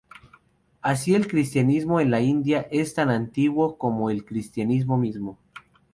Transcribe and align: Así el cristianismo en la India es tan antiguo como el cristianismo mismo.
Así 0.81 1.13
el 1.13 1.27
cristianismo 1.27 1.99
en 1.99 2.09
la 2.09 2.21
India 2.21 2.67
es 2.71 2.95
tan 2.95 3.11
antiguo 3.11 3.77
como 3.77 4.09
el 4.09 4.25
cristianismo 4.25 4.97
mismo. 4.97 5.37